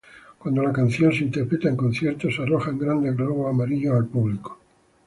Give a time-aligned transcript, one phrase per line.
[0.39, 4.59] Cuando la canción se interpreta en conciertos, se arrojan grandes globos amarillos al público.